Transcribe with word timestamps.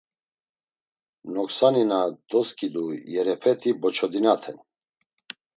Noksani 1.33 1.83
na 1.91 1.99
doskidu 2.31 2.83
yerepeti 3.13 3.69
boçodinaten. 3.81 4.57